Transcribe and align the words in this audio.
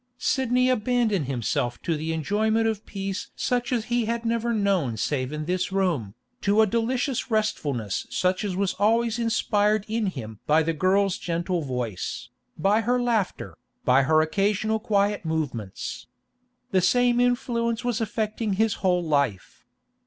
Sidney 0.17 0.67
abandoned 0.67 1.27
himself 1.27 1.79
to 1.83 1.95
the 1.95 2.11
enjoyment 2.11 2.65
of 2.65 2.87
peace 2.87 3.29
such 3.35 3.71
as 3.71 3.85
he 3.85 4.05
had 4.05 4.25
never 4.25 4.51
known 4.51 4.97
save 4.97 5.31
in 5.31 5.45
this 5.45 5.71
room, 5.71 6.15
to 6.41 6.63
a 6.63 6.65
delicious 6.65 7.29
restfulness 7.29 8.07
such 8.09 8.43
as 8.43 8.55
was 8.55 8.73
always 8.79 9.19
inspired 9.19 9.85
in 9.87 10.07
him 10.07 10.39
by 10.47 10.63
the 10.63 10.73
girl's 10.73 11.19
gentle 11.19 11.61
voice, 11.61 12.29
by 12.57 12.81
her 12.81 12.99
laughter, 12.99 13.55
by 13.85 14.01
her 14.01 14.21
occasional 14.21 14.79
quiet 14.79 15.23
movements. 15.23 16.07
The 16.71 16.81
same 16.81 17.19
influence 17.19 17.85
was 17.85 18.01
affecting 18.01 18.53
his 18.53 18.73
whole 18.81 19.03
life. 19.03 19.67